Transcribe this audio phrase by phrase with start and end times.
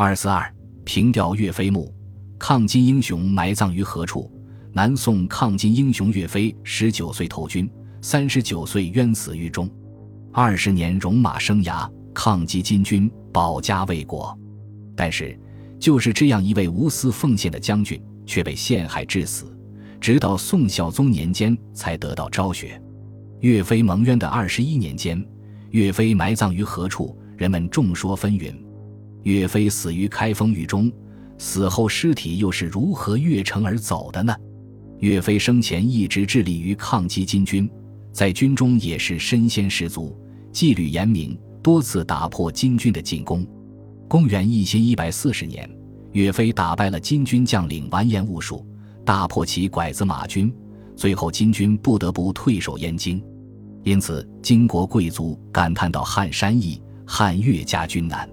[0.00, 0.48] 二四二
[0.84, 1.92] 平吊岳飞墓，
[2.38, 4.30] 抗金英雄埋葬于何处？
[4.72, 7.68] 南宋抗金英雄岳飞，十九岁投军，
[8.00, 9.68] 三十九岁冤死狱中。
[10.32, 14.38] 二十年戎马生涯，抗击金军，保家卫国。
[14.94, 15.36] 但是，
[15.80, 19.52] 就是这样一位无私奉献的将军，却被陷害致死，
[20.00, 22.80] 直到宋孝宗年间才得到昭雪。
[23.40, 25.20] 岳飞蒙冤的二十一年间，
[25.70, 27.18] 岳飞埋葬于何处？
[27.36, 28.54] 人们众说纷纭。
[29.24, 30.90] 岳飞死于开封狱中，
[31.36, 34.34] 死后尸体又是如何越城而走的呢？
[35.00, 37.70] 岳飞生前一直致力于抗击金军，
[38.12, 40.16] 在军中也是身先士卒，
[40.52, 43.46] 纪律严明，多次打破金军的进攻。
[44.08, 45.70] 公元一千一百四十年，
[46.12, 48.66] 岳飞打败了金军将领完颜兀术，
[49.04, 50.52] 大破其拐子马军，
[50.96, 53.22] 最后金军不得不退守燕京。
[53.84, 58.28] 因此，金国贵族感叹到：“汉山易，汉岳家军难。”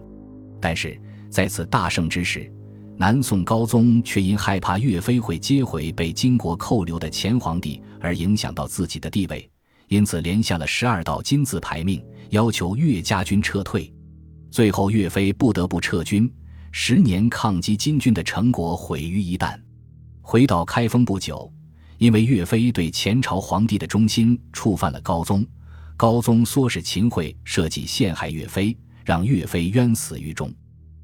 [0.59, 2.51] 但是在此大胜之时，
[2.97, 9.49] 南宋高宗却因害怕岳飞会接回被金国扣留的前皇帝而影响到自己的地位，
[9.89, 13.93] 因此连下了十二道金字牌命，要求岳家军撤退。
[14.49, 16.31] 最后，岳飞不得不撤军，
[16.71, 19.59] 十年抗击金军的成果毁于一旦。
[20.21, 21.51] 回到开封不久，
[21.97, 25.45] 因为岳飞对前朝皇帝的忠心触犯了高宗，
[25.97, 28.75] 高宗唆使秦桧设计陷害岳飞，
[29.05, 30.51] 让岳飞冤死狱中。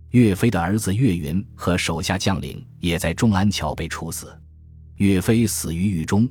[0.09, 4.37] 岳飞的儿子岳云和手下将领也在仲安桥被处死，
[4.97, 6.27] 岳飞死于狱中，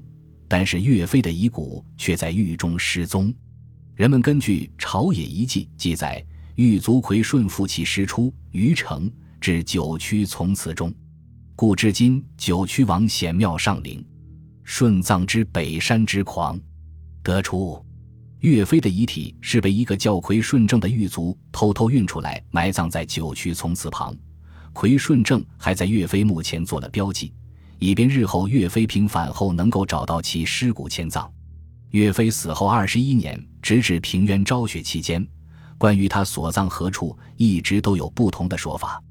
[0.46, 3.32] 但是岳飞的遗骨却在狱中失踪。
[3.94, 6.22] 人们根据《朝野遗迹》记载，
[6.56, 9.10] 狱卒魁顺复其师出于城，
[9.40, 10.92] 至九曲从祠中，
[11.56, 14.04] 故至今九曲王显庙上陵，
[14.62, 16.60] 顺葬之北山之狂，
[17.22, 17.82] 得出。
[18.40, 24.16] 岳飞的遗体是被一个叫奎顺正的狱卒偷偷运出来，埋葬在九曲从祠旁。
[24.72, 27.34] 奎顺正还在岳飞墓前做了标记，
[27.78, 31.30] 以便日后岳飞平反后能够找到其尸骨迁葬。
[31.90, 35.26] 岳飞死后二十一年，直至平原昭雪期间，
[35.76, 39.02] 关于他所葬何处，一直都有不同的说法。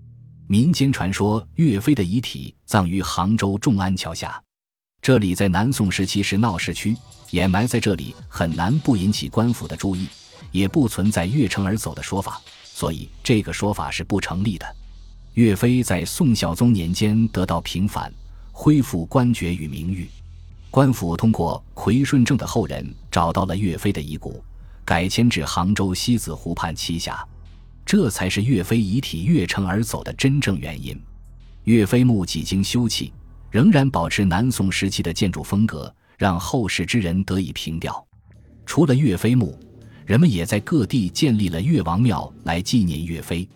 [0.48, 4.42] 民间传说，岳飞的遗体葬于杭州众安桥下。
[5.02, 6.96] 这里在南宋时期是闹市区，
[7.32, 10.08] 掩埋在这里很难不引起官府的注意，
[10.52, 14.76] 也不存在越城而走的说法，所以这个说法是不成立的。
[15.36, 18.12] 岳飞在宋孝宗年间得到平反，
[18.52, 20.10] 恢复官爵与名誉，
[20.70, 24.44] 官府通过奎顺正的后人找到了岳飞的遗骨，
[24.84, 27.26] 改迁至杭州西子湖畔栖下，
[27.86, 31.02] 这才是岳飞遗体越城而走的真正原因。
[31.64, 33.10] 岳飞墓几经修葺。
[33.52, 38.06] 仍然保持南宋时期的建筑风格，让后世之人得以凭吊。
[38.66, 39.58] 除了岳飞墓，
[40.06, 43.48] 人们也在各地建立了岳王庙来纪念岳飞。